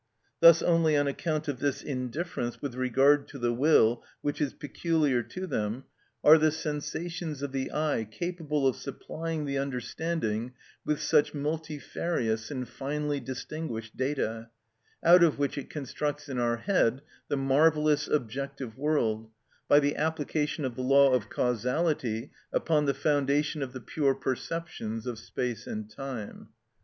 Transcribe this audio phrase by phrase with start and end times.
[0.39, 5.21] Thus only on account of this indifference with regard to the will which is peculiar
[5.21, 5.83] to them
[6.23, 10.53] are the sensations of the eye capable of supplying the understanding
[10.83, 14.49] with such multifarious and finely distinguished data,
[15.03, 19.29] out of which it constructs in our head the marvellous objective world,
[19.67, 25.05] by the application of the law of causality upon the foundation of the pure perceptions
[25.05, 26.49] of space and time.